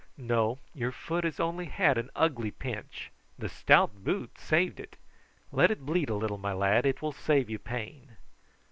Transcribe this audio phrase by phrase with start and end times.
[0.17, 4.97] "No; your foot has only had an ugly pinch; the stout boot saved it.
[5.51, 8.15] Let it bleed a little, my lad; it will save you pain."